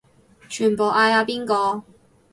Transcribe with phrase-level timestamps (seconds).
[0.49, 1.83] 全部嗌阿邊個